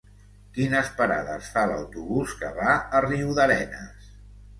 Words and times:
Quines 0.53 0.87
parades 1.01 1.49
fa 1.57 1.65
l'autobús 1.71 2.33
que 2.39 2.49
va 2.61 2.73
a 2.77 3.03
Riudarenes? 3.07 4.09